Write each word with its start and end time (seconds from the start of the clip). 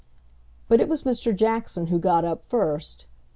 But 0.67 0.81
it 0.81 0.87
was 0.89 1.03
Mr. 1.03 1.31
Jackson 1.35 1.85
who 1.85 1.99
got 1.99 2.25
up 2.25 2.43
first. 2.43 3.05